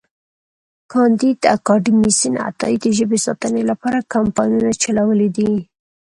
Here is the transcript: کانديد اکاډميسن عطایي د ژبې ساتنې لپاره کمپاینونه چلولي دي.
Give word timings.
کانديد 0.91 1.39
اکاډميسن 1.55 2.33
عطایي 2.49 2.77
د 2.81 2.85
ژبې 2.97 3.17
ساتنې 3.25 3.63
لپاره 3.71 4.07
کمپاینونه 4.13 4.71
چلولي 4.83 5.29
دي. 5.37 5.53